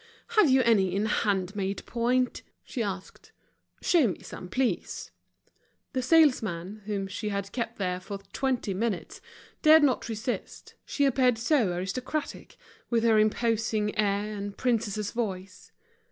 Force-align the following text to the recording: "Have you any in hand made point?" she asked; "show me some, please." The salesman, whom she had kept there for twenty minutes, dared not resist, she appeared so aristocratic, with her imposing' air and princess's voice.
"Have 0.29 0.49
you 0.49 0.63
any 0.63 0.95
in 0.95 1.05
hand 1.05 1.55
made 1.55 1.85
point?" 1.85 2.41
she 2.63 2.81
asked; 2.81 3.31
"show 3.83 4.07
me 4.07 4.23
some, 4.23 4.49
please." 4.49 5.11
The 5.93 6.01
salesman, 6.01 6.81
whom 6.87 7.07
she 7.07 7.29
had 7.29 7.51
kept 7.51 7.77
there 7.77 7.99
for 7.99 8.17
twenty 8.33 8.73
minutes, 8.73 9.21
dared 9.61 9.83
not 9.83 10.09
resist, 10.09 10.73
she 10.85 11.05
appeared 11.05 11.37
so 11.37 11.71
aristocratic, 11.73 12.57
with 12.89 13.03
her 13.03 13.19
imposing' 13.19 13.95
air 13.95 14.33
and 14.35 14.57
princess's 14.57 15.11
voice. 15.11 15.71